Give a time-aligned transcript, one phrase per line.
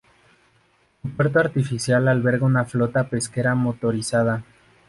[1.03, 4.43] Su puerto artificial alberga una flota pesquera motorizada.